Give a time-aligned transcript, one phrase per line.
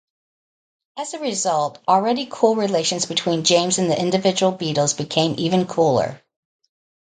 [0.97, 6.19] As a result, already-cool relations between James and the individual Beatles became even cooler.